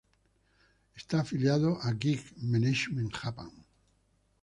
Está 0.95 1.19
afiliado 1.19 1.77
a 1.79 1.93
Gig 1.93 2.23
Management 2.37 3.11
Japan. 3.15 3.51